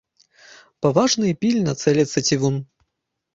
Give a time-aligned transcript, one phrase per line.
[0.85, 2.59] Паважна і пільна цэліцца цівун.